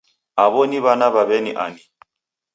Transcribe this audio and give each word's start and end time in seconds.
Aw'o 0.43 0.61
ni 0.69 0.79
w'ana 0.83 1.07
w'a 1.13 1.23
w'eni 1.29 1.51
ani 1.65 1.81